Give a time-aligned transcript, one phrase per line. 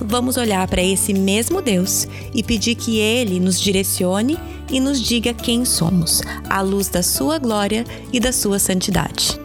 [0.00, 4.38] vamos olhar para esse mesmo Deus e pedir que Ele nos direcione
[4.70, 9.38] e nos diga quem somos, à luz da Sua glória e da Sua santidade.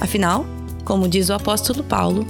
[0.00, 0.46] Afinal,
[0.84, 2.26] como diz o apóstolo Paulo,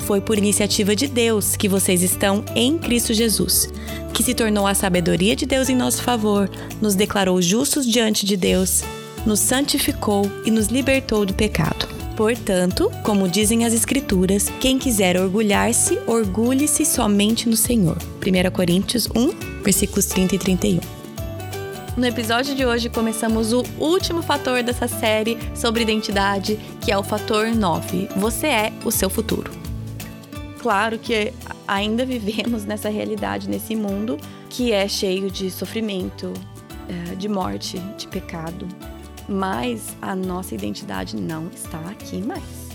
[0.00, 3.68] foi por iniciativa de Deus que vocês estão em Cristo Jesus,
[4.14, 8.36] que se tornou a sabedoria de Deus em nosso favor, nos declarou justos diante de
[8.36, 8.82] Deus,
[9.26, 11.97] nos santificou e nos libertou do pecado.
[12.18, 17.96] Portanto, como dizem as Escrituras, quem quiser orgulhar-se, orgulhe-se somente no Senhor.
[18.16, 20.80] 1 Coríntios 1, versículos 30 e 31.
[21.96, 27.04] No episódio de hoje, começamos o último fator dessa série sobre identidade, que é o
[27.04, 28.08] fator 9.
[28.16, 29.52] Você é o seu futuro.
[30.60, 31.32] Claro que
[31.68, 34.18] ainda vivemos nessa realidade, nesse mundo
[34.50, 36.32] que é cheio de sofrimento,
[36.88, 38.66] eh, de morte, de pecado,
[39.28, 42.68] mas a nossa identidade não está aqui mais.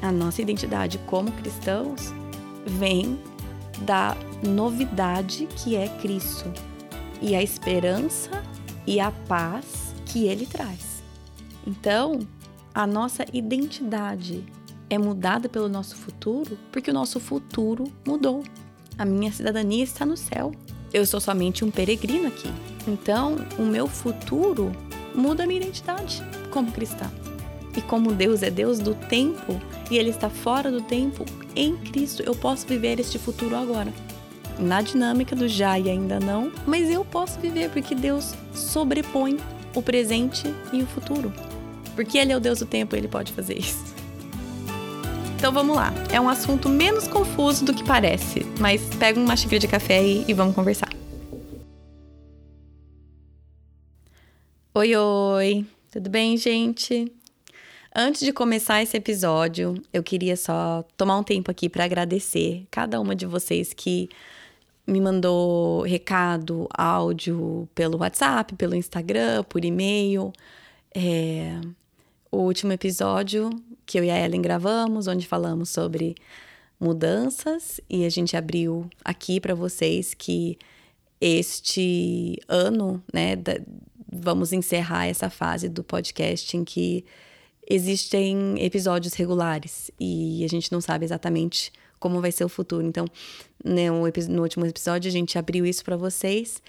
[0.00, 2.14] A nossa identidade como cristãos
[2.64, 3.18] vem
[3.82, 6.50] da novidade que é Cristo
[7.20, 8.42] e a esperança
[8.86, 11.02] e a paz que ele traz.
[11.66, 12.20] Então,
[12.74, 14.44] a nossa identidade
[14.88, 18.42] é mudada pelo nosso futuro porque o nosso futuro mudou.
[18.96, 20.52] A minha cidadania está no céu.
[20.92, 22.50] Eu sou somente um peregrino aqui.
[22.86, 24.72] Então, o meu futuro
[25.18, 27.10] muda a minha identidade como cristã.
[27.76, 31.24] E como Deus é Deus do tempo e Ele está fora do tempo,
[31.54, 33.92] em Cristo eu posso viver este futuro agora.
[34.58, 39.36] Na dinâmica do já e ainda não, mas eu posso viver porque Deus sobrepõe
[39.74, 41.32] o presente e o futuro.
[41.94, 43.84] Porque Ele é o Deus do tempo, Ele pode fazer isso.
[45.36, 45.92] Então vamos lá.
[46.12, 50.24] É um assunto menos confuso do que parece, mas pega uma xícara de café aí
[50.26, 50.97] e vamos conversar.
[54.78, 55.66] Oi, oi!
[55.90, 57.12] Tudo bem, gente?
[57.92, 63.00] Antes de começar esse episódio, eu queria só tomar um tempo aqui para agradecer cada
[63.00, 64.08] uma de vocês que
[64.86, 70.32] me mandou recado, áudio pelo WhatsApp, pelo Instagram, por e-mail.
[70.94, 71.60] É,
[72.30, 73.50] o último episódio
[73.84, 76.14] que eu e a Ellen gravamos, onde falamos sobre
[76.78, 80.56] mudanças, e a gente abriu aqui para vocês que
[81.20, 83.34] este ano, né,
[84.10, 87.04] vamos encerrar essa fase do podcast em que
[87.68, 92.86] existem episódios regulares e a gente não sabe exatamente como vai ser o futuro.
[92.86, 93.04] Então,
[93.62, 96.62] né, no, último episódio, a gente abriu isso para vocês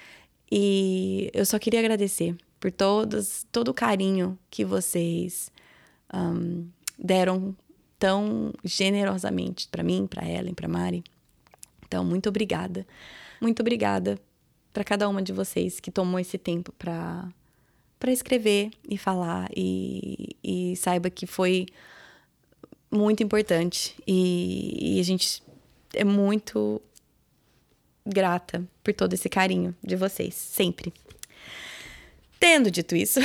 [0.52, 5.50] e eu só queria agradecer por todos, todo o carinho que vocês
[6.14, 6.68] um,
[6.98, 7.56] deram
[7.98, 11.04] tão generosamente para mim, para Ellen, para Mari.
[11.88, 12.86] Então, muito obrigada.
[13.40, 14.20] Muito obrigada
[14.74, 17.28] para cada uma de vocês que tomou esse tempo para
[18.00, 21.66] para escrever e falar e, e, saiba que foi
[22.90, 25.44] muito importante e, e a gente
[25.94, 26.82] é muito
[28.06, 30.94] grata por todo esse carinho de vocês, sempre.
[32.40, 33.20] Tendo dito isso,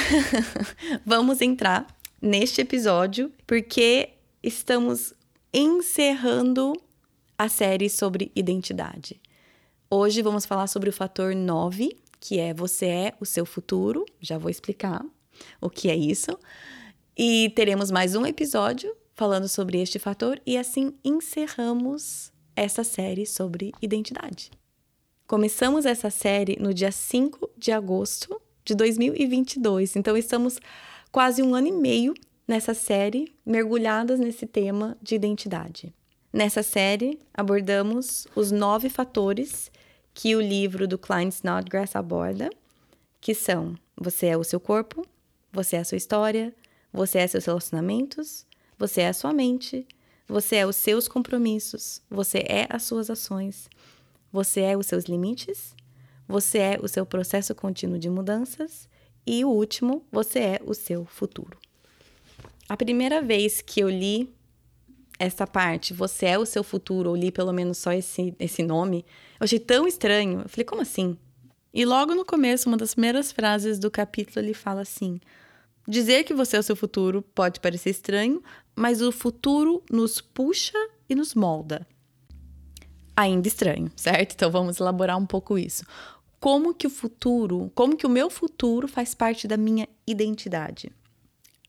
[1.07, 1.87] vamos entrar
[2.21, 4.11] neste episódio porque
[4.43, 5.15] estamos
[5.53, 6.73] encerrando
[7.39, 9.21] a série sobre identidade.
[9.97, 14.05] Hoje vamos falar sobre o fator 9, que é você é o seu futuro.
[14.21, 15.07] Já vou explicar
[15.61, 16.37] o que é isso.
[17.17, 23.73] E teremos mais um episódio falando sobre este fator e assim encerramos essa série sobre
[23.81, 24.51] identidade.
[25.29, 30.59] Começamos essa série no dia 5 de agosto de 2022, então estamos
[31.13, 32.15] quase um ano e meio
[32.49, 35.95] nessa série mergulhadas nesse tema de identidade.
[36.33, 39.71] Nessa série abordamos os nove fatores
[40.15, 42.49] que o livro do Klein Snodgrass aborda,
[43.21, 45.05] que são: você é o seu corpo,
[45.53, 46.55] você é a sua história,
[46.93, 48.47] você é seus relacionamentos,
[48.79, 49.87] você é a sua mente,
[50.27, 53.69] você é os seus compromissos, você é as suas ações,
[54.33, 55.75] você é os seus limites,
[56.27, 58.89] você é o seu processo contínuo de mudanças
[59.27, 61.59] e o último, você é o seu futuro.
[62.69, 64.34] A primeira vez que eu li
[65.25, 69.05] essa parte, você é o seu futuro, ou li pelo menos só esse, esse nome,
[69.41, 70.43] eu achei tão estranho.
[70.43, 71.19] Eu falei, como assim?
[71.73, 75.21] E logo no começo, uma das primeiras frases do capítulo, ele fala assim:
[75.87, 78.43] Dizer que você é o seu futuro pode parecer estranho,
[78.77, 80.79] mas o futuro nos puxa
[81.09, 81.87] e nos molda.
[83.17, 84.35] Ainda estranho, certo?
[84.35, 85.85] Então vamos elaborar um pouco isso.
[86.41, 90.91] Como que o futuro, como que o meu futuro faz parte da minha identidade?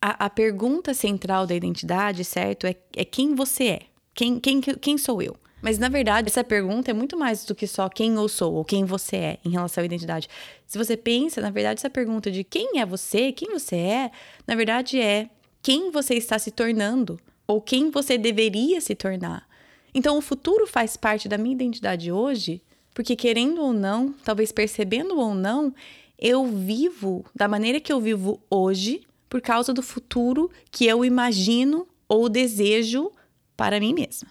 [0.02, 3.82] A, a pergunta central da identidade, certo, é, é quem você é.
[4.14, 5.36] Quem, quem, quem sou eu?
[5.62, 8.64] Mas, na verdade, essa pergunta é muito mais do que só quem eu sou ou
[8.64, 10.30] quem você é em relação à identidade.
[10.68, 14.12] Se você pensa, na verdade, essa pergunta de quem é você, quem você é,
[14.46, 15.30] na verdade é
[15.64, 19.48] quem você está se tornando ou quem você deveria se tornar.
[19.92, 22.62] Então, o futuro faz parte da minha identidade hoje,
[22.94, 25.74] porque querendo ou não, talvez percebendo ou não,
[26.20, 29.02] eu vivo da maneira que eu vivo hoje
[29.36, 33.12] por causa do futuro que eu imagino ou desejo
[33.58, 34.30] para mim mesma.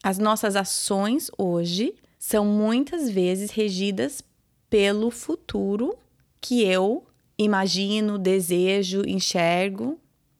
[0.00, 4.22] As nossas ações hoje são muitas vezes regidas
[4.70, 5.98] pelo futuro
[6.40, 7.04] que eu
[7.36, 9.98] imagino, desejo, enxergo.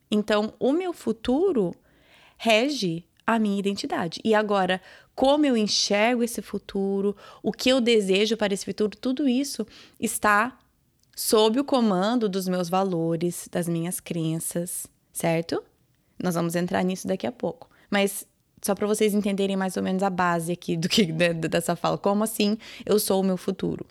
[0.09, 1.75] Então, o meu futuro
[2.39, 4.21] rege a minha identidade.
[4.25, 4.81] E agora,
[5.13, 9.67] como eu enxergo esse futuro, o que eu desejo para esse futuro, tudo isso
[9.99, 10.57] está
[11.23, 15.63] sob o comando dos meus valores, das minhas crenças, certo?
[16.21, 17.71] Nós vamos entrar nisso daqui a pouco.
[17.89, 18.27] Mas
[18.61, 21.07] só para vocês entenderem mais ou menos a base aqui do que
[21.49, 23.87] dessa fala, como assim eu sou o meu futuro?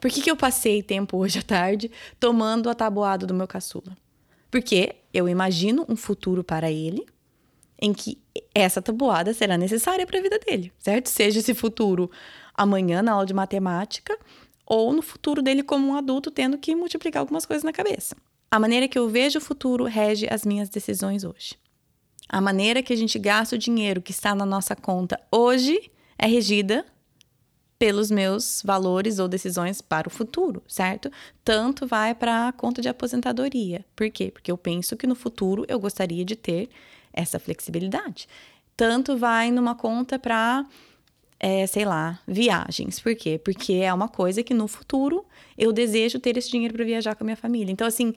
[0.00, 1.90] Por que, que eu passei tempo hoje à tarde
[2.20, 3.96] tomando a tabuada do meu caçula?
[4.48, 7.04] Porque eu imagino um futuro para ele
[7.82, 8.16] em que
[8.54, 11.08] essa tabuada será necessária para a vida dele, certo?
[11.08, 12.08] Seja esse futuro
[12.54, 14.16] amanhã na aula de matemática
[14.66, 18.16] ou no futuro dele como um adulto tendo que multiplicar algumas coisas na cabeça.
[18.50, 21.56] A maneira que eu vejo o futuro rege as minhas decisões hoje.
[22.28, 26.26] A maneira que a gente gasta o dinheiro que está na nossa conta hoje é
[26.26, 26.84] regida
[27.78, 31.10] pelos meus valores ou decisões para o futuro, certo?
[31.44, 33.84] Tanto vai para a conta de aposentadoria.
[33.94, 34.30] Por quê?
[34.30, 36.70] Porque eu penso que no futuro eu gostaria de ter
[37.12, 38.26] essa flexibilidade.
[38.76, 40.66] Tanto vai numa conta para
[41.38, 42.98] é, sei lá, viagens.
[42.98, 43.38] Por quê?
[43.42, 45.24] Porque é uma coisa que no futuro
[45.56, 47.72] eu desejo ter esse dinheiro para viajar com a minha família.
[47.72, 48.14] Então, assim,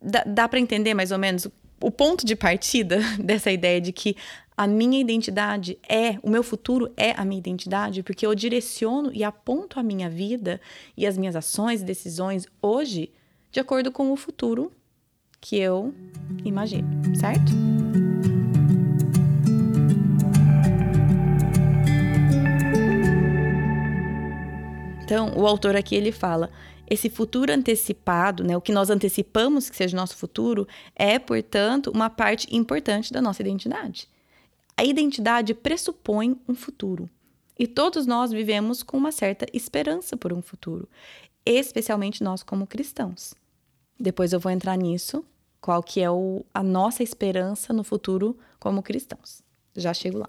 [0.00, 1.46] dá, dá para entender mais ou menos
[1.80, 4.16] o ponto de partida dessa ideia de que
[4.56, 9.24] a minha identidade é, o meu futuro é a minha identidade, porque eu direciono e
[9.24, 10.60] aponto a minha vida
[10.94, 13.10] e as minhas ações e decisões hoje
[13.50, 14.70] de acordo com o futuro
[15.40, 15.94] que eu
[16.44, 16.86] imagino,
[17.16, 17.79] certo?
[25.10, 26.48] Então, o autor aqui ele fala:
[26.88, 32.08] esse futuro antecipado, né, o que nós antecipamos que seja nosso futuro, é, portanto, uma
[32.08, 34.08] parte importante da nossa identidade.
[34.76, 37.10] A identidade pressupõe um futuro.
[37.58, 40.88] E todos nós vivemos com uma certa esperança por um futuro,
[41.44, 43.34] especialmente nós como cristãos.
[43.98, 45.24] Depois eu vou entrar nisso,
[45.60, 49.42] qual que é o, a nossa esperança no futuro como cristãos.
[49.74, 50.28] Já chego lá.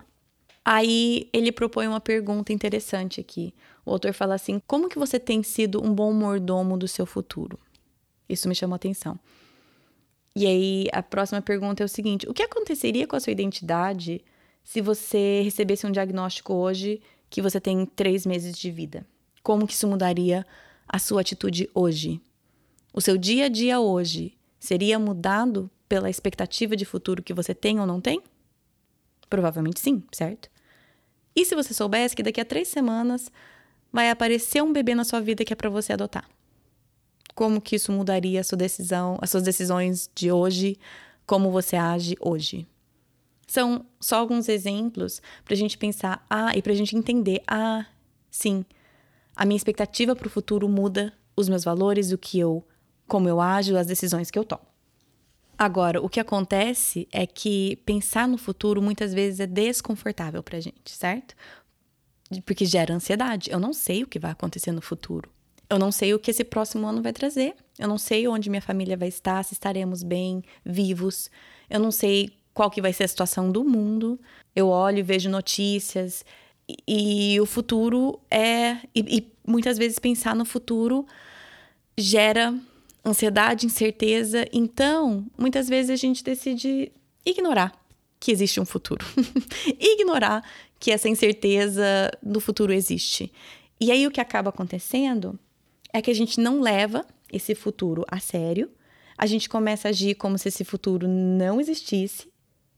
[0.65, 3.53] Aí ele propõe uma pergunta interessante aqui.
[3.85, 7.59] O autor fala assim: como que você tem sido um bom mordomo do seu futuro?
[8.27, 9.19] Isso me chamou a atenção.
[10.35, 14.23] E aí a próxima pergunta é o seguinte: o que aconteceria com a sua identidade
[14.63, 19.05] se você recebesse um diagnóstico hoje que você tem três meses de vida?
[19.43, 20.45] Como que isso mudaria
[20.87, 22.21] a sua atitude hoje?
[22.93, 27.79] O seu dia a dia hoje seria mudado pela expectativa de futuro que você tem
[27.79, 28.21] ou não tem?
[29.29, 30.49] Provavelmente sim, certo?
[31.35, 33.31] E se você soubesse que daqui a três semanas
[33.91, 36.27] vai aparecer um bebê na sua vida que é para você adotar?
[37.35, 40.77] Como que isso mudaria a sua decisão, as suas decisões de hoje,
[41.25, 42.67] como você age hoje?
[43.47, 47.85] São só alguns exemplos para a gente pensar, ah, e para a gente entender, ah,
[48.29, 48.65] sim,
[49.35, 52.65] a minha expectativa para o futuro muda os meus valores, o que eu,
[53.07, 54.71] como eu ajo, as decisões que eu tomo.
[55.57, 60.91] Agora, o que acontece é que pensar no futuro muitas vezes é desconfortável pra gente,
[60.91, 61.35] certo?
[62.45, 63.49] Porque gera ansiedade.
[63.51, 65.29] Eu não sei o que vai acontecer no futuro.
[65.69, 67.55] Eu não sei o que esse próximo ano vai trazer.
[67.79, 71.29] Eu não sei onde minha família vai estar, se estaremos bem, vivos.
[71.69, 74.19] Eu não sei qual que vai ser a situação do mundo.
[74.55, 76.25] Eu olho e vejo notícias
[76.87, 81.05] e, e o futuro é e, e muitas vezes pensar no futuro
[81.97, 82.53] gera
[83.05, 84.47] ansiedade, incerteza.
[84.51, 86.91] Então, muitas vezes a gente decide
[87.25, 87.71] ignorar
[88.19, 89.05] que existe um futuro.
[89.79, 90.43] ignorar
[90.81, 93.31] que essa incerteza do futuro existe.
[93.79, 95.39] E aí o que acaba acontecendo
[95.93, 98.67] é que a gente não leva esse futuro a sério.
[99.15, 102.27] A gente começa a agir como se esse futuro não existisse.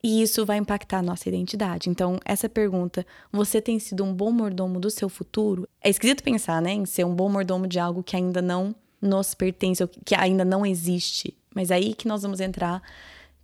[0.04, 1.90] E isso vai impactar a nossa identidade.
[1.90, 5.66] Então, essa pergunta, você tem sido um bom mordomo do seu futuro?
[5.82, 9.34] É esquisito pensar, né, em ser um bom mordomo de algo que ainda não nos
[9.34, 11.38] pertence, que ainda não existe.
[11.56, 12.82] Mas aí que nós vamos entrar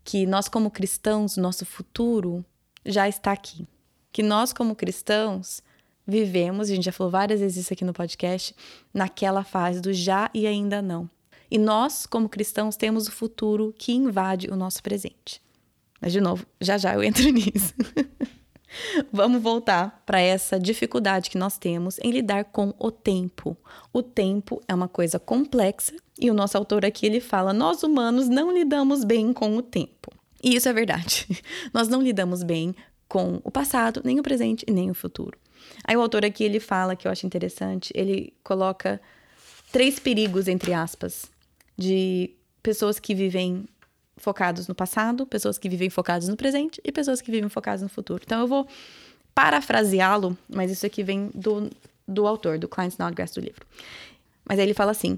[0.03, 2.43] que nós como cristãos, nosso futuro
[2.85, 3.65] já está aqui.
[4.11, 5.61] Que nós como cristãos
[6.05, 8.55] vivemos, a gente já falou várias vezes isso aqui no podcast,
[8.93, 11.09] naquela fase do já e ainda não.
[11.51, 15.41] E nós, como cristãos, temos o futuro que invade o nosso presente.
[15.99, 17.73] Mas, de novo, já já eu entro nisso.
[19.11, 23.57] Vamos voltar para essa dificuldade que nós temos em lidar com o tempo.
[23.91, 28.29] O tempo é uma coisa complexa e o nosso autor aqui ele fala: nós humanos
[28.29, 30.11] não lidamos bem com o tempo.
[30.43, 31.27] E isso é verdade.
[31.73, 32.73] Nós não lidamos bem
[33.09, 35.37] com o passado, nem o presente e nem o futuro.
[35.83, 39.01] Aí o autor aqui ele fala que eu acho interessante, ele coloca
[39.71, 41.25] três perigos entre aspas
[41.77, 42.29] de
[42.61, 43.65] pessoas que vivem
[44.15, 47.89] focados no passado, pessoas que vivem focadas no presente e pessoas que vivem focadas no
[47.89, 48.21] futuro.
[48.23, 48.67] Então eu vou
[49.33, 51.69] parafraseá-lo, mas isso aqui vem do,
[52.07, 53.65] do autor, do Klein Snodgrass do livro.
[54.45, 55.17] Mas aí ele fala assim: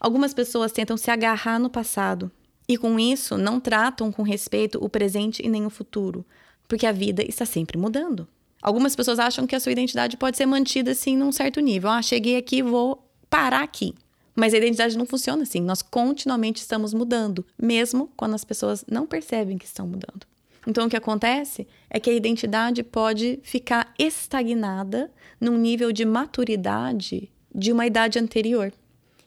[0.00, 2.30] algumas pessoas tentam se agarrar no passado
[2.68, 6.24] e com isso não tratam com respeito o presente e nem o futuro,
[6.68, 8.26] porque a vida está sempre mudando.
[8.62, 11.90] Algumas pessoas acham que a sua identidade pode ser mantida assim num certo nível.
[11.90, 13.94] Ah, cheguei aqui, vou parar aqui.
[14.34, 15.60] Mas a identidade não funciona assim.
[15.60, 20.26] Nós continuamente estamos mudando, mesmo quando as pessoas não percebem que estão mudando.
[20.66, 27.30] Então, o que acontece é que a identidade pode ficar estagnada num nível de maturidade
[27.54, 28.72] de uma idade anterior.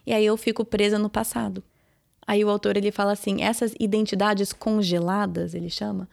[0.05, 1.63] E aí eu fico presa no passado.
[2.27, 6.10] Aí o autor ele fala assim: essas identidades congeladas, ele chama,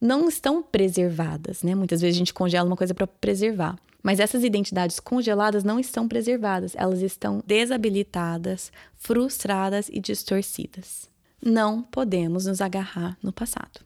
[0.00, 1.74] não estão preservadas, né?
[1.74, 3.76] Muitas vezes a gente congela uma coisa para preservar.
[4.02, 11.10] Mas essas identidades congeladas não estão preservadas, elas estão desabilitadas, frustradas e distorcidas.
[11.44, 13.80] Não podemos nos agarrar no passado.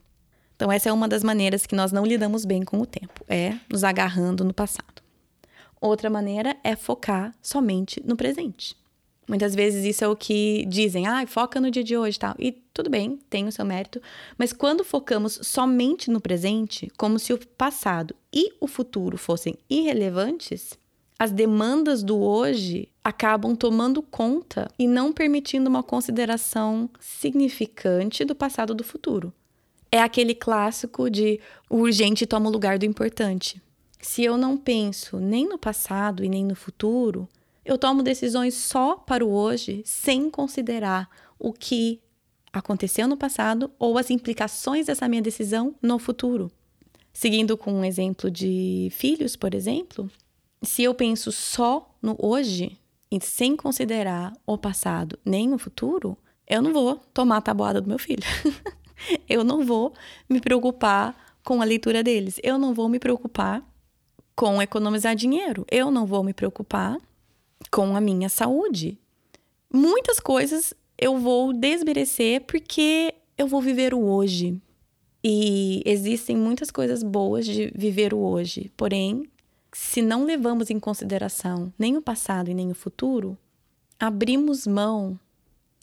[0.54, 3.58] Então, essa é uma das maneiras que nós não lidamos bem com o tempo, é
[3.68, 5.02] nos agarrando no passado.
[5.80, 8.76] Outra maneira é focar somente no presente.
[9.28, 12.34] Muitas vezes isso é o que dizem, ah, foca no dia de hoje tal.
[12.38, 14.02] E tudo bem, tem o seu mérito.
[14.36, 20.76] Mas quando focamos somente no presente, como se o passado e o futuro fossem irrelevantes,
[21.18, 28.74] as demandas do hoje acabam tomando conta e não permitindo uma consideração significante do passado
[28.74, 29.32] do futuro.
[29.90, 31.38] É aquele clássico de
[31.70, 33.62] o urgente toma o lugar do importante.
[34.00, 37.28] Se eu não penso nem no passado e nem no futuro,
[37.64, 42.00] eu tomo decisões só para o hoje, sem considerar o que
[42.52, 46.50] aconteceu no passado ou as implicações dessa minha decisão no futuro.
[47.12, 50.10] Seguindo com um exemplo de filhos, por exemplo,
[50.62, 52.78] se eu penso só no hoje
[53.10, 56.16] e sem considerar o passado nem o futuro,
[56.46, 58.22] eu não vou tomar a tabuada do meu filho.
[59.28, 59.92] eu não vou
[60.28, 61.14] me preocupar
[61.44, 62.40] com a leitura deles.
[62.42, 63.62] Eu não vou me preocupar
[64.34, 65.66] com economizar dinheiro.
[65.70, 66.98] Eu não vou me preocupar
[67.70, 68.98] com a minha saúde.
[69.72, 74.60] Muitas coisas eu vou desmerecer porque eu vou viver o hoje.
[75.24, 78.70] E existem muitas coisas boas de viver o hoje.
[78.76, 79.24] Porém,
[79.72, 83.38] se não levamos em consideração nem o passado e nem o futuro,
[83.98, 85.18] abrimos mão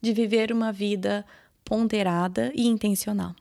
[0.01, 1.25] de viver uma vida
[1.63, 3.35] ponderada e intencional.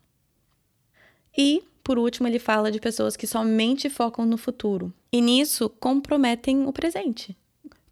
[1.37, 6.66] E, por último, ele fala de pessoas que somente focam no futuro e nisso comprometem
[6.66, 7.37] o presente.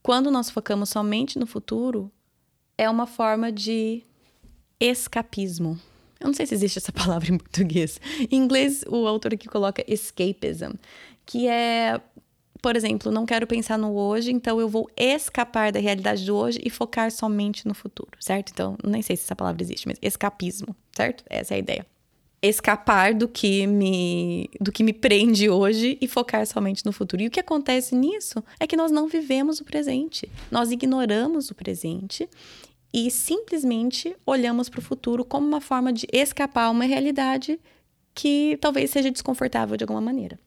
[0.07, 2.13] Quando nós focamos somente no futuro,
[2.79, 4.05] é uma forma de
[4.79, 5.77] escapismo.
[6.21, 8.01] Eu não sei se existe essa palavra em português.
[8.31, 10.75] Em inglês, o autor aqui coloca escapism,
[11.27, 12.01] que é,
[12.63, 16.61] por exemplo, não quero pensar no hoje, então eu vou escapar da realidade do hoje
[16.63, 18.51] e focar somente no futuro, certo?
[18.51, 21.25] Então, nem sei se essa palavra existe, mas escapismo, certo?
[21.29, 21.96] Essa é a ideia
[22.43, 27.23] escapar do que me do que me prende hoje e focar somente no futuro.
[27.23, 30.31] E o que acontece nisso é que nós não vivemos o presente.
[30.51, 32.29] Nós ignoramos o presente
[32.93, 37.59] e simplesmente olhamos para o futuro como uma forma de escapar uma realidade
[38.15, 40.39] que talvez seja desconfortável de alguma maneira.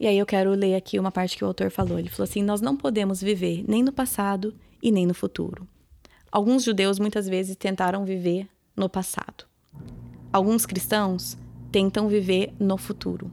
[0.00, 1.98] E aí eu quero ler aqui uma parte que o autor falou.
[1.98, 5.66] Ele falou assim: "Nós não podemos viver nem no passado e nem no futuro.
[6.30, 8.46] Alguns judeus muitas vezes tentaram viver
[8.76, 9.44] no passado.
[10.32, 11.38] Alguns cristãos
[11.72, 13.30] tentam viver no futuro.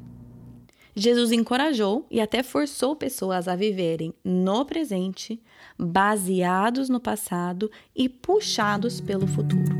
[0.95, 5.41] Jesus encorajou e até forçou pessoas a viverem no presente,
[5.77, 9.75] baseados no passado e puxados pelo futuro.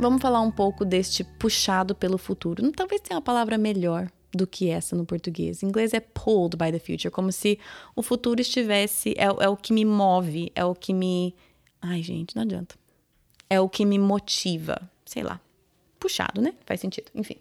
[0.00, 2.72] Vamos falar um pouco deste puxado pelo futuro.
[2.72, 5.62] Talvez tenha uma palavra melhor do que essa no português.
[5.62, 7.58] Em inglês é pulled by the future, como se
[7.94, 9.14] o futuro estivesse.
[9.16, 11.34] É, é o que me move, é o que me.
[11.80, 12.74] Ai, gente, não adianta.
[13.48, 15.40] É o que me motiva, sei lá.
[15.98, 16.54] Puxado, né?
[16.64, 17.10] Faz sentido.
[17.14, 17.36] Enfim.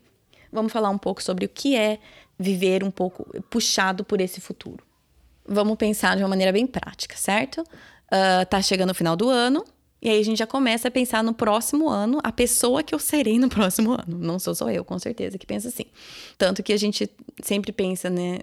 [0.51, 1.99] Vamos falar um pouco sobre o que é
[2.39, 4.85] viver um pouco puxado por esse futuro.
[5.45, 7.61] Vamos pensar de uma maneira bem prática, certo?
[7.61, 9.65] Uh, tá chegando o final do ano,
[10.01, 12.99] e aí a gente já começa a pensar no próximo ano, a pessoa que eu
[12.99, 14.17] serei no próximo ano.
[14.19, 15.85] Não sou só eu, com certeza, que pensa assim.
[16.37, 17.09] Tanto que a gente
[17.41, 18.39] sempre pensa, né?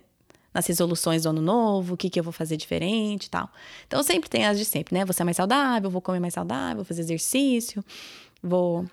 [0.53, 3.49] nas resoluções do ano novo, o que, que eu vou fazer diferente e tal.
[3.87, 5.05] Então sempre tem as de sempre, né?
[5.05, 7.83] Vou ser mais saudável, vou comer mais saudável, vou fazer exercício,
[8.43, 8.87] vou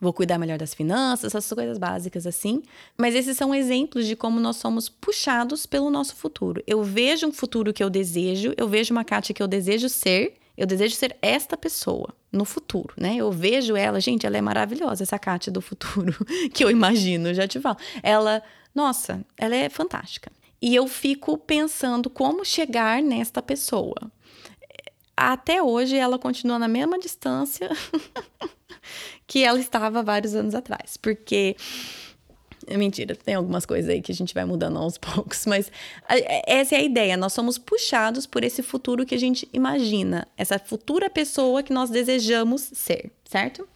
[0.00, 2.62] vou cuidar melhor das finanças, essas coisas básicas assim.
[2.96, 6.62] Mas esses são exemplos de como nós somos puxados pelo nosso futuro.
[6.66, 10.34] Eu vejo um futuro que eu desejo, eu vejo uma Kátia que eu desejo ser,
[10.58, 13.14] eu desejo ser esta pessoa no futuro, né?
[13.14, 16.12] Eu vejo ela, gente, ela é maravilhosa, essa Kátia do futuro
[16.52, 17.76] que eu imagino, já te falo.
[18.02, 18.42] Ela,
[18.74, 20.32] nossa, ela é fantástica.
[20.60, 24.10] E eu fico pensando como chegar nesta pessoa.
[25.16, 27.70] Até hoje ela continua na mesma distância
[29.26, 31.56] que ela estava vários anos atrás, porque
[32.76, 35.72] Mentira, tem algumas coisas aí que a gente vai mudando aos poucos, mas
[36.46, 37.16] essa é a ideia.
[37.16, 41.88] Nós somos puxados por esse futuro que a gente imagina, essa futura pessoa que nós
[41.88, 43.66] desejamos ser, certo?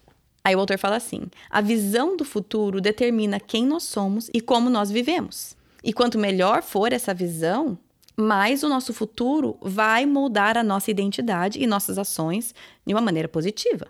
[0.44, 4.68] Aí o autor fala assim: a visão do futuro determina quem nós somos e como
[4.68, 5.56] nós vivemos.
[5.82, 7.78] E quanto melhor for essa visão,
[8.16, 12.54] mais o nosso futuro vai moldar a nossa identidade e nossas ações
[12.87, 13.87] de uma maneira positiva.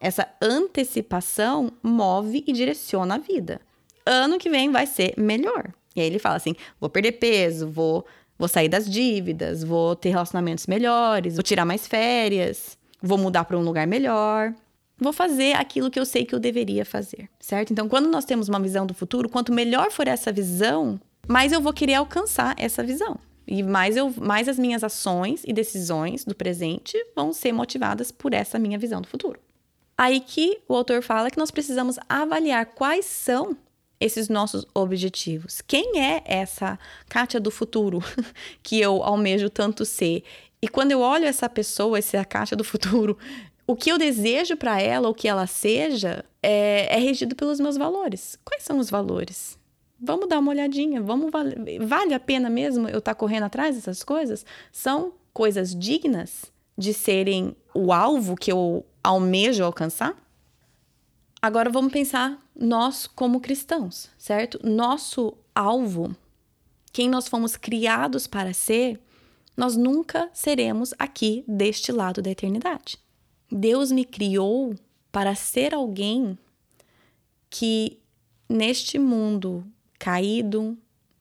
[0.00, 3.60] Essa antecipação move e direciona a vida
[4.06, 5.72] ano que vem vai ser melhor.
[5.94, 8.04] E aí ele fala assim: vou perder peso, vou,
[8.38, 13.58] vou sair das dívidas, vou ter relacionamentos melhores, vou tirar mais férias, vou mudar para
[13.58, 14.52] um lugar melhor.
[14.96, 17.72] Vou fazer aquilo que eu sei que eu deveria fazer, certo?
[17.72, 21.60] Então, quando nós temos uma visão do futuro, quanto melhor for essa visão, mais eu
[21.60, 23.18] vou querer alcançar essa visão.
[23.46, 28.32] E mais, eu, mais as minhas ações e decisões do presente vão ser motivadas por
[28.32, 29.38] essa minha visão do futuro.
[29.98, 33.56] Aí que o autor fala que nós precisamos avaliar quais são
[34.04, 35.62] esses nossos objetivos.
[35.66, 38.04] Quem é essa Kátia do futuro
[38.62, 40.22] que eu almejo tanto ser?
[40.60, 43.16] E quando eu olho essa pessoa, essa Kátia do futuro,
[43.66, 47.78] o que eu desejo para ela, o que ela seja, é, é, regido pelos meus
[47.78, 48.38] valores.
[48.44, 49.58] Quais são os valores?
[49.98, 51.30] Vamos dar uma olhadinha, vamos
[51.80, 54.44] vale a pena mesmo eu estar tá correndo atrás dessas coisas?
[54.70, 60.14] São coisas dignas de serem o alvo que eu almejo alcançar?
[61.44, 64.58] Agora vamos pensar nós como cristãos, certo?
[64.66, 66.16] Nosso alvo,
[66.90, 68.98] quem nós fomos criados para ser,
[69.54, 72.98] nós nunca seremos aqui deste lado da eternidade.
[73.52, 74.74] Deus me criou
[75.12, 76.38] para ser alguém
[77.50, 77.98] que
[78.48, 79.66] neste mundo
[79.98, 80.78] caído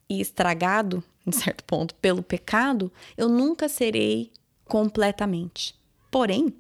[0.10, 4.32] e estragado, em certo ponto, pelo pecado, eu nunca serei
[4.64, 5.76] completamente.
[6.10, 6.56] Porém,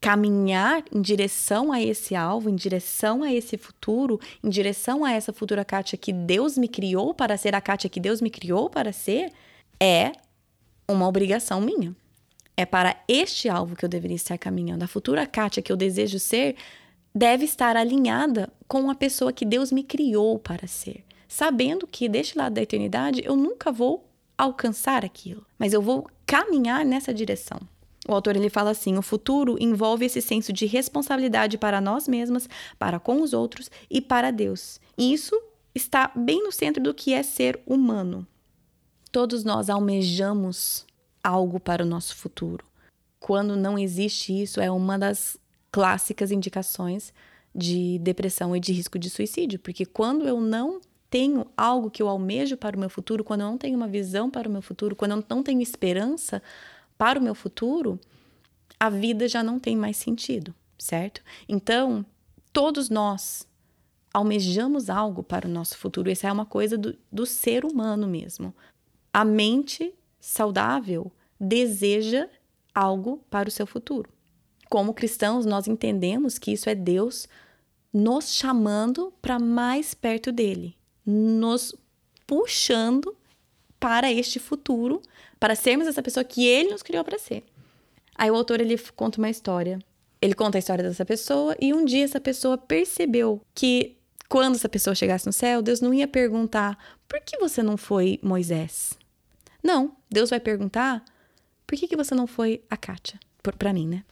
[0.00, 5.32] caminhar em direção a esse alvo, em direção a esse futuro, em direção a essa
[5.32, 8.92] futura Kátia que Deus me criou para ser, a Kátia que Deus me criou para
[8.92, 9.32] ser,
[9.80, 10.12] é
[10.88, 11.94] uma obrigação minha.
[12.56, 14.82] É para este alvo que eu deveria estar caminhando.
[14.82, 16.56] A futura Kátia que eu desejo ser
[17.14, 21.04] deve estar alinhada com a pessoa que Deus me criou para ser.
[21.28, 26.84] Sabendo que deste lado da eternidade eu nunca vou alcançar aquilo, mas eu vou caminhar
[26.84, 27.58] nessa direção.
[28.08, 32.48] O autor ele fala assim: o futuro envolve esse senso de responsabilidade para nós mesmas,
[32.78, 34.80] para com os outros e para Deus.
[34.96, 35.38] E isso
[35.74, 38.26] está bem no centro do que é ser humano.
[39.10, 40.86] Todos nós almejamos
[41.22, 42.64] algo para o nosso futuro.
[43.18, 45.36] Quando não existe isso, é uma das
[45.72, 47.12] clássicas indicações
[47.54, 52.08] de depressão e de risco de suicídio, porque quando eu não tenho algo que eu
[52.08, 54.94] almejo para o meu futuro, quando eu não tenho uma visão para o meu futuro,
[54.94, 56.42] quando eu não tenho esperança,
[56.96, 58.00] para o meu futuro,
[58.78, 61.22] a vida já não tem mais sentido, certo?
[61.48, 62.04] Então,
[62.52, 63.46] todos nós
[64.12, 66.10] almejamos algo para o nosso futuro.
[66.10, 68.54] Essa é uma coisa do, do ser humano mesmo.
[69.12, 72.28] A mente saudável deseja
[72.74, 74.10] algo para o seu futuro.
[74.68, 77.28] Como cristãos, nós entendemos que isso é Deus
[77.92, 81.74] nos chamando para mais perto dele, nos
[82.26, 83.16] puxando
[83.78, 85.02] para este futuro
[85.38, 87.44] para sermos essa pessoa que ele nos criou para ser.
[88.14, 89.78] Aí o autor ele conta uma história.
[90.20, 93.96] Ele conta a história dessa pessoa e um dia essa pessoa percebeu que
[94.28, 98.18] quando essa pessoa chegasse no céu, Deus não ia perguntar: "Por que você não foi
[98.22, 98.94] Moisés?"
[99.62, 101.04] Não, Deus vai perguntar:
[101.66, 104.04] "Por que que você não foi a Kátia?" Para mim, né?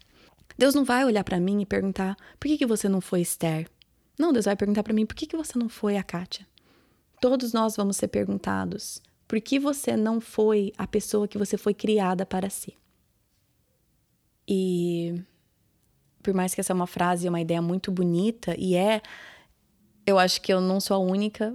[0.56, 3.68] Deus não vai olhar para mim e perguntar: "Por que que você não foi Esther?"
[4.16, 6.46] Não, Deus vai perguntar para mim: "Por que que você não foi a Kátia?"
[7.20, 11.74] Todos nós vamos ser perguntados por que você não foi a pessoa que você foi
[11.74, 12.74] criada para ser?
[14.46, 15.22] E
[16.22, 19.02] por mais que essa é uma frase, uma ideia muito bonita, e é,
[20.06, 21.54] eu acho que eu não sou a única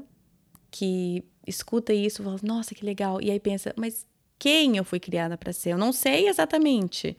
[0.71, 3.21] que escuta isso fala, nossa, que legal.
[3.21, 5.71] E aí pensa, mas quem eu fui criada para ser?
[5.71, 7.17] Eu não sei exatamente.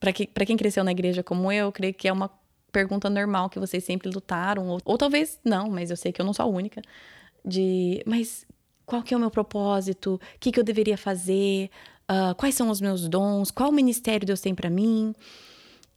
[0.00, 2.30] Para que, quem cresceu na igreja como eu, eu creio que é uma
[2.72, 6.24] pergunta normal que vocês sempre lutaram, ou, ou talvez não, mas eu sei que eu
[6.24, 6.82] não sou a única.
[7.44, 8.46] De, mas
[8.86, 11.70] qual que é o meu propósito, o que, que eu deveria fazer,
[12.10, 15.14] uh, quais são os meus dons, qual ministério Deus tem para mim.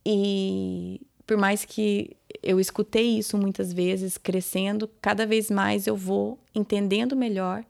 [0.05, 6.39] E por mais que eu escutei isso muitas vezes, crescendo, cada vez mais eu vou
[6.53, 7.65] entendendo melhor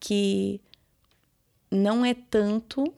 [0.00, 0.60] que
[1.70, 2.92] não é tanto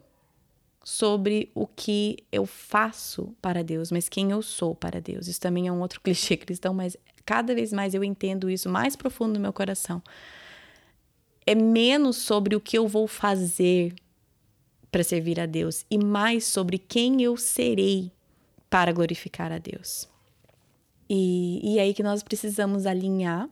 [0.84, 5.26] sobre o que eu faço para Deus, mas quem eu sou para Deus.
[5.26, 8.96] Isso também é um outro clichê cristão, mas cada vez mais eu entendo isso mais
[8.96, 10.02] profundo no meu coração.
[11.48, 13.94] É menos sobre o que eu vou fazer
[14.92, 18.12] para servir a Deus e mais sobre quem eu serei
[18.68, 20.06] para glorificar a Deus.
[21.08, 23.48] E, e é aí que nós precisamos alinhar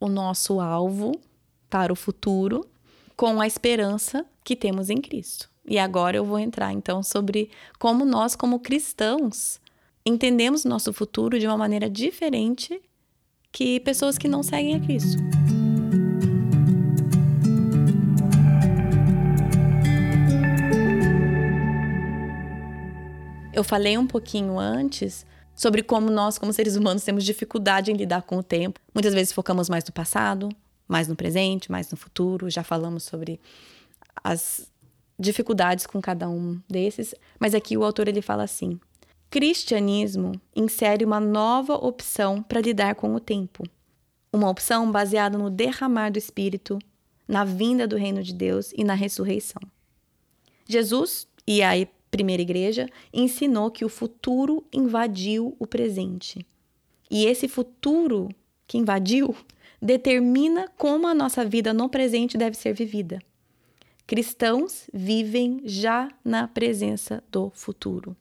[0.00, 1.12] o nosso alvo
[1.70, 2.66] para o futuro
[3.16, 5.48] com a esperança que temos em Cristo.
[5.64, 7.48] E agora eu vou entrar então sobre
[7.78, 9.60] como nós, como cristãos,
[10.04, 12.82] entendemos nosso futuro de uma maneira diferente
[13.52, 15.33] que pessoas que não seguem a Cristo.
[23.54, 28.22] Eu falei um pouquinho antes sobre como nós, como seres humanos, temos dificuldade em lidar
[28.22, 28.80] com o tempo.
[28.92, 30.48] Muitas vezes focamos mais no passado,
[30.88, 32.50] mais no presente, mais no futuro.
[32.50, 33.40] Já falamos sobre
[34.24, 34.68] as
[35.16, 38.80] dificuldades com cada um desses, mas aqui o autor ele fala assim:
[39.30, 43.62] Cristianismo insere uma nova opção para lidar com o tempo.
[44.32, 46.76] Uma opção baseada no derramar do Espírito,
[47.28, 49.62] na vinda do reino de Deus e na ressurreição.
[50.68, 51.78] Jesus e a
[52.14, 56.46] primeira igreja, ensinou que o futuro invadiu o presente.
[57.10, 58.28] E esse futuro
[58.68, 59.34] que invadiu
[59.82, 63.18] determina como a nossa vida no presente deve ser vivida.
[64.06, 68.16] Cristãos vivem já na presença do futuro.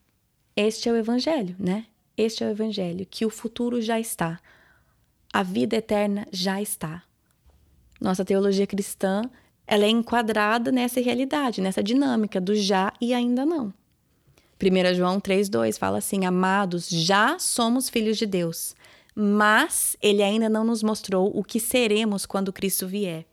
[0.56, 1.86] Este é o evangelho, né?
[2.18, 4.40] Este é o evangelho que o futuro já está.
[5.32, 7.04] A vida eterna já está.
[8.02, 9.22] Nossa teologia cristã,
[9.68, 13.72] ela é enquadrada nessa realidade, nessa dinâmica do já e ainda não.
[14.63, 18.73] 1 João 3,2 fala assim: Amados, já somos filhos de Deus,
[19.13, 23.26] mas Ele ainda não nos mostrou o que seremos quando Cristo vier.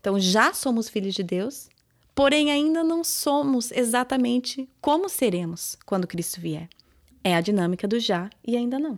[0.00, 1.68] Então, já somos filhos de Deus,
[2.14, 6.68] porém ainda não somos exatamente como seremos quando Cristo vier.
[7.24, 8.96] É a dinâmica do já e ainda não.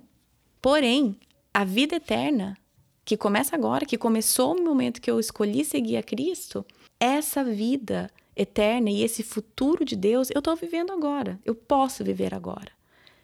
[0.60, 1.16] Porém,
[1.54, 2.58] a vida eterna,
[3.02, 6.66] que começa agora, que começou no momento que eu escolhi seguir a Cristo,
[7.00, 11.38] essa vida eterna e esse futuro de Deus, eu estou vivendo agora.
[11.44, 12.70] Eu posso viver agora.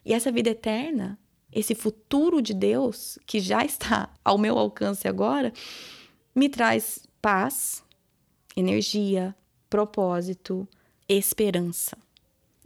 [0.05, 1.19] E essa vida eterna,
[1.53, 5.53] esse futuro de Deus, que já está ao meu alcance agora,
[6.35, 7.83] me traz paz,
[8.57, 9.35] energia,
[9.71, 10.69] propósito,
[11.09, 11.97] esperança.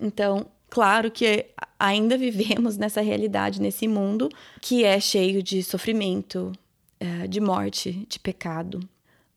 [0.01, 1.47] Então, claro que
[1.79, 4.29] ainda vivemos nessa realidade, nesse mundo
[4.61, 6.53] que é cheio de sofrimento,
[6.99, 8.81] eh, de morte, de pecado,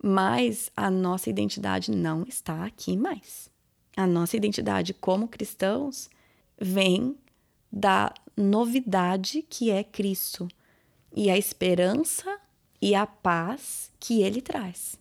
[0.02, 3.50] mas a nossa identidade não está aqui mais.
[3.96, 6.10] A nossa identidade como cristãos
[6.60, 7.16] vem
[7.72, 10.48] da novidade que é Cristo
[11.16, 12.40] e a esperança
[12.82, 15.00] e a paz que ele traz.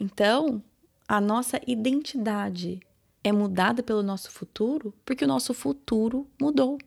[0.00, 0.62] Então,
[1.06, 2.80] a nossa identidade
[3.22, 6.78] é mudada pelo nosso futuro porque o nosso futuro mudou.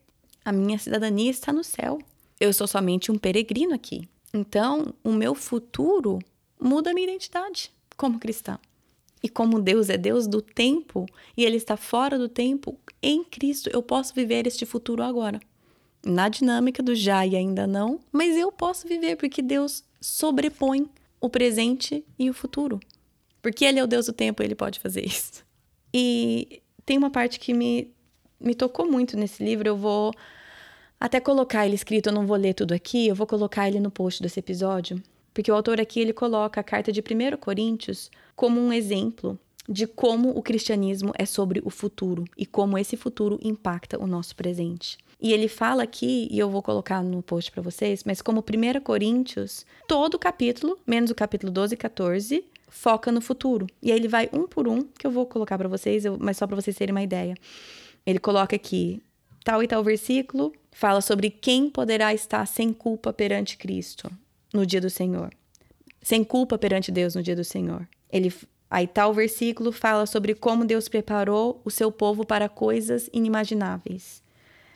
[0.43, 1.99] A minha cidadania está no céu.
[2.39, 4.09] Eu sou somente um peregrino aqui.
[4.33, 6.19] Então, o meu futuro
[6.63, 8.57] muda a minha identidade como cristã.
[9.21, 13.69] E como Deus é Deus do tempo e Ele está fora do tempo, em Cristo
[13.71, 15.39] eu posso viver este futuro agora.
[16.05, 20.89] Na dinâmica do já e ainda não, mas eu posso viver porque Deus sobrepõe
[21.21, 22.79] o presente e o futuro.
[23.41, 25.43] Porque Ele é o Deus do tempo, Ele pode fazer isso.
[25.93, 27.93] E tem uma parte que me,
[28.39, 30.13] me tocou muito nesse livro, eu vou
[30.99, 33.91] até colocar ele escrito, eu não vou ler tudo aqui, eu vou colocar ele no
[33.91, 35.01] post desse episódio,
[35.33, 39.87] porque o autor aqui ele coloca a carta de 1 Coríntios como um exemplo de
[39.87, 44.97] como o cristianismo é sobre o futuro e como esse futuro impacta o nosso presente.
[45.21, 48.81] E ele fala aqui, e eu vou colocar no post para vocês, mas como 1
[48.81, 53.65] Coríntios, todo o capítulo, menos o capítulo 12 e 14, foca no futuro.
[53.81, 56.45] E aí ele vai um por um, que eu vou colocar para vocês, mas só
[56.45, 57.35] para vocês terem uma ideia.
[58.05, 59.01] Ele coloca aqui
[59.45, 64.11] tal e tal versículo, fala sobre quem poderá estar sem culpa perante Cristo
[64.53, 65.33] no dia do Senhor.
[66.01, 67.87] Sem culpa perante Deus no dia do Senhor.
[68.09, 68.31] Ele
[68.69, 74.21] aí tal versículo fala sobre como Deus preparou o seu povo para coisas inimagináveis.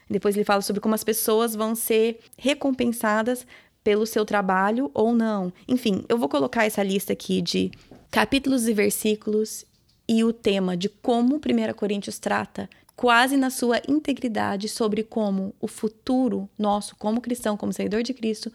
[0.09, 3.45] Depois ele fala sobre como as pessoas vão ser recompensadas
[3.83, 5.51] pelo seu trabalho ou não.
[5.67, 7.71] Enfim, eu vou colocar essa lista aqui de
[8.11, 9.65] capítulos e versículos
[10.07, 15.67] e o tema de como 1 Coríntios trata quase na sua integridade sobre como o
[15.67, 18.51] futuro nosso como cristão, como seguidor de Cristo,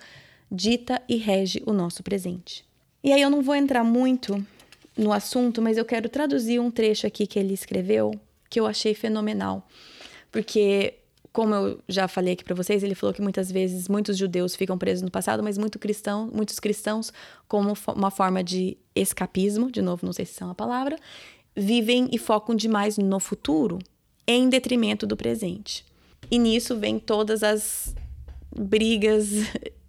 [0.52, 2.64] dita e rege o nosso presente.
[3.02, 4.44] E aí eu não vou entrar muito
[4.96, 8.12] no assunto, mas eu quero traduzir um trecho aqui que ele escreveu
[8.50, 9.66] que eu achei fenomenal.
[10.30, 10.94] Porque
[11.32, 14.76] como eu já falei aqui para vocês, ele falou que muitas vezes muitos judeus ficam
[14.76, 17.10] presos no passado, mas muito cristão, muitos cristãos,
[17.48, 20.98] como uma forma de escapismo, de novo, não sei se é uma palavra,
[21.56, 23.78] vivem e focam demais no futuro,
[24.26, 25.86] em detrimento do presente.
[26.30, 27.94] E nisso vem todas as
[28.54, 29.30] brigas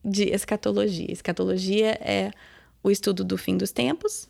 [0.04, 1.12] de escatologia.
[1.12, 2.32] Escatologia é
[2.82, 4.28] o estudo do fim dos tempos,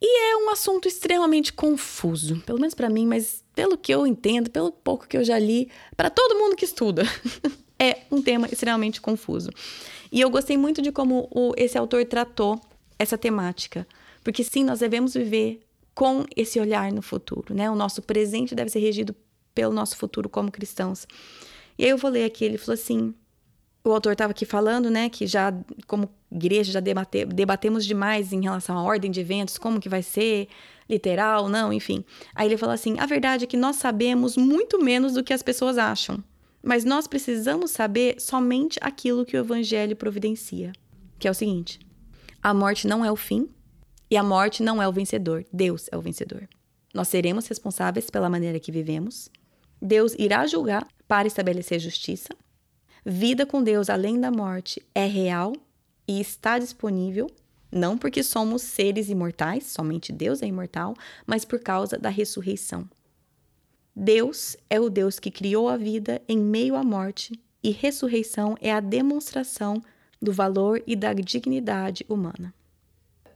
[0.00, 4.50] e é um assunto extremamente confuso, pelo menos para mim, mas pelo que eu entendo,
[4.50, 7.02] pelo pouco que eu já li, para todo mundo que estuda.
[7.78, 9.50] é um tema extremamente confuso.
[10.12, 12.60] E eu gostei muito de como o, esse autor tratou
[12.98, 13.86] essa temática,
[14.22, 15.60] porque sim, nós devemos viver
[15.94, 17.70] com esse olhar no futuro, né?
[17.70, 19.14] O nosso presente deve ser regido
[19.54, 21.06] pelo nosso futuro como cristãos.
[21.78, 23.14] E aí eu vou ler aqui, ele falou assim:
[23.88, 25.52] o autor estava aqui falando, né, que já
[25.86, 30.02] como igreja já debate, debatemos demais em relação à ordem de eventos, como que vai
[30.02, 30.48] ser,
[30.88, 32.04] literal, não, enfim.
[32.34, 35.42] Aí ele falou assim: "A verdade é que nós sabemos muito menos do que as
[35.42, 36.22] pessoas acham,
[36.62, 40.72] mas nós precisamos saber somente aquilo que o evangelho providencia,
[41.18, 41.78] que é o seguinte:
[42.42, 43.48] a morte não é o fim
[44.10, 46.48] e a morte não é o vencedor, Deus é o vencedor.
[46.94, 49.28] Nós seremos responsáveis pela maneira que vivemos.
[49.82, 52.30] Deus irá julgar para estabelecer justiça
[53.08, 55.52] Vida com Deus além da morte é real
[56.08, 57.30] e está disponível,
[57.70, 60.92] não porque somos seres imortais, somente Deus é imortal,
[61.24, 62.90] mas por causa da ressurreição.
[63.94, 68.72] Deus é o Deus que criou a vida em meio à morte, e ressurreição é
[68.72, 69.80] a demonstração
[70.20, 72.52] do valor e da dignidade humana.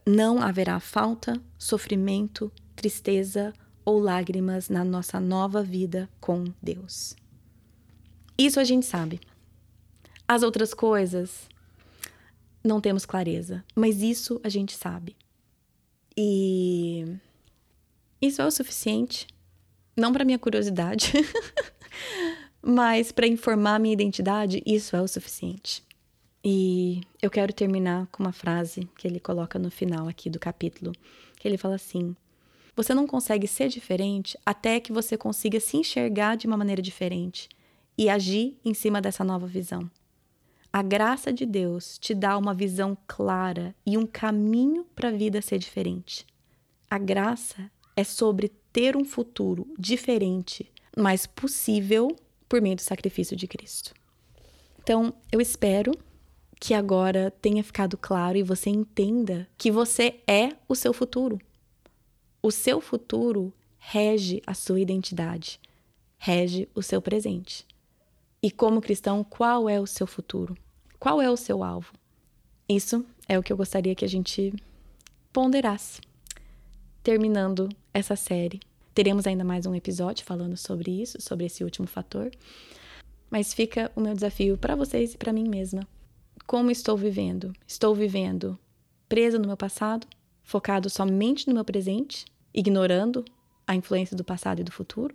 [0.05, 3.53] Não haverá falta, sofrimento, tristeza
[3.85, 7.15] ou lágrimas na nossa nova vida com Deus.
[8.37, 9.21] Isso a gente sabe.
[10.31, 11.49] As outras coisas,
[12.63, 15.17] não temos clareza, mas isso a gente sabe.
[16.17, 17.05] E
[18.23, 19.27] isso é o suficiente,
[19.97, 21.15] não para minha curiosidade,
[22.63, 25.83] mas para informar minha identidade, isso é o suficiente.
[26.45, 30.93] E eu quero terminar com uma frase que ele coloca no final aqui do capítulo,
[31.41, 32.15] que ele fala assim:
[32.77, 37.49] Você não consegue ser diferente até que você consiga se enxergar de uma maneira diferente
[37.99, 39.91] e agir em cima dessa nova visão.
[40.73, 45.43] A graça de Deus te dá uma visão clara e um caminho para a vida
[45.43, 46.25] ser diferente.
[46.89, 52.17] A graça é sobre ter um futuro diferente, mas possível
[52.49, 53.93] por meio do sacrifício de Cristo.
[54.79, 55.93] Então, eu espero
[56.61, 61.41] que agora tenha ficado claro e você entenda que você é o seu futuro.
[62.41, 65.59] O seu futuro rege a sua identidade,
[66.17, 67.67] rege o seu presente.
[68.43, 70.57] E como cristão, qual é o seu futuro?
[70.99, 71.93] Qual é o seu alvo?
[72.67, 74.55] Isso é o que eu gostaria que a gente
[75.31, 76.01] ponderasse.
[77.03, 78.61] Terminando essa série,
[78.95, 82.31] teremos ainda mais um episódio falando sobre isso, sobre esse último fator.
[83.31, 85.87] Mas fica o meu desafio para vocês e para mim mesma.
[86.47, 87.53] Como estou vivendo?
[87.67, 88.59] Estou vivendo
[89.07, 90.07] presa no meu passado,
[90.43, 92.25] focado somente no meu presente,
[92.55, 93.23] ignorando
[93.67, 95.15] a influência do passado e do futuro?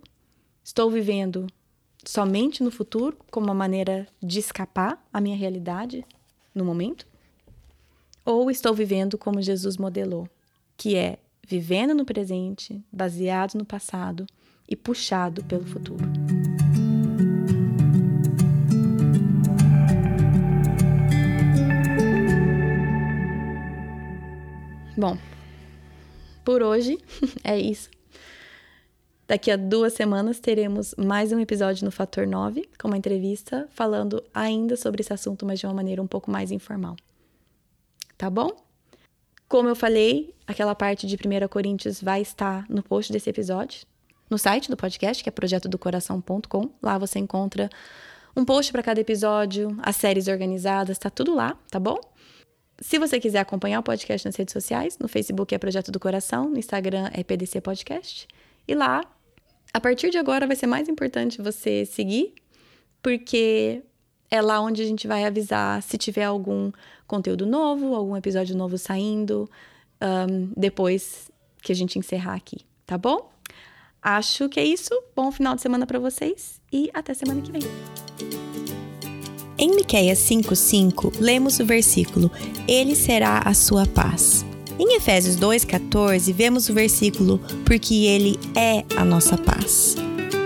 [0.62, 1.48] Estou vivendo
[2.06, 6.04] somente no futuro como uma maneira de escapar à minha realidade
[6.54, 7.06] no momento?
[8.24, 10.28] Ou estou vivendo como Jesus modelou,
[10.76, 14.26] que é vivendo no presente, baseado no passado
[14.68, 16.04] e puxado pelo futuro?
[24.96, 25.18] Bom,
[26.44, 26.98] por hoje
[27.44, 27.95] é isso.
[29.28, 34.22] Daqui a duas semanas teremos mais um episódio no Fator 9, com uma entrevista falando
[34.32, 36.94] ainda sobre esse assunto, mas de uma maneira um pouco mais informal.
[38.16, 38.52] Tá bom?
[39.48, 43.84] Como eu falei, aquela parte de 1 Coríntios vai estar no post desse episódio,
[44.30, 46.70] no site do podcast, que é projetodocoração.com.
[46.80, 47.68] Lá você encontra
[48.36, 51.98] um post para cada episódio, as séries organizadas, tá tudo lá, tá bom?
[52.78, 56.48] Se você quiser acompanhar o podcast nas redes sociais, no Facebook é Projeto do Coração,
[56.48, 58.28] no Instagram é PDC Podcast.
[58.68, 59.02] E lá
[59.76, 62.32] a partir de agora vai ser mais importante você seguir,
[63.02, 63.82] porque
[64.30, 66.72] é lá onde a gente vai avisar se tiver algum
[67.06, 69.46] conteúdo novo, algum episódio novo saindo,
[70.00, 71.30] um, depois
[71.62, 73.30] que a gente encerrar aqui, tá bom?
[74.00, 74.98] Acho que é isso.
[75.14, 77.60] Bom final de semana para vocês e até semana que vem.
[79.58, 82.30] Em Miqueias 5:5, lemos o versículo:
[82.66, 84.42] Ele será a sua paz.
[84.78, 89.96] Em Efésios 2,14, vemos o versículo: Porque Ele é a nossa paz.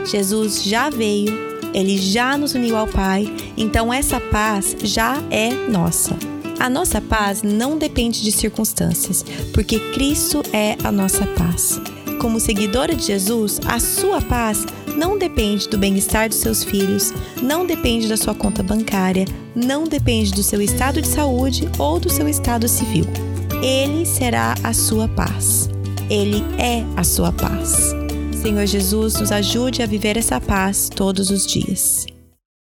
[0.04, 1.32] Jesus já veio,
[1.74, 6.16] Ele já nos uniu ao Pai, então essa paz já é nossa.
[6.60, 11.80] A nossa paz não depende de circunstâncias, porque Cristo é a nossa paz.
[12.20, 17.66] Como seguidora de Jesus, a sua paz não depende do bem-estar dos seus filhos, não
[17.66, 19.24] depende da sua conta bancária,
[19.56, 23.06] não depende do seu estado de saúde ou do seu estado civil.
[23.62, 25.68] Ele será a sua paz.
[26.08, 27.94] Ele é a sua paz.
[28.40, 32.06] Senhor Jesus, nos ajude a viver essa paz todos os dias.